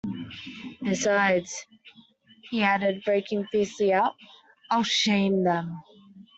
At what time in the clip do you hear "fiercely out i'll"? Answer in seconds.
3.51-4.81